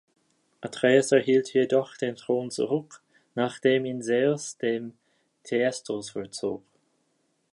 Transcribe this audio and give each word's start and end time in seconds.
Atreus 0.63 1.11
erhielt 1.11 1.53
jedoch 1.53 1.95
den 1.95 2.15
Thron 2.15 2.49
zurück, 2.49 3.03
nachdem 3.35 3.85
ihn 3.85 4.01
Zeus 4.01 4.57
dem 4.57 4.93
Thyestes 5.43 6.09
vorzog. 6.09 6.63